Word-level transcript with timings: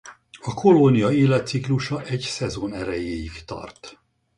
A 0.41 0.53
kolónia 0.53 1.11
életciklusa 1.11 2.01
egy 2.01 2.19
szezon 2.21 2.73
erejéig 2.73 3.43
tart. 3.45 3.99